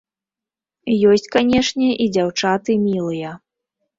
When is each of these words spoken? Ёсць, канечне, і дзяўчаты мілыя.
Ёсць, 1.09 1.27
канечне, 1.35 1.89
і 2.05 2.09
дзяўчаты 2.17 2.79
мілыя. 2.87 3.37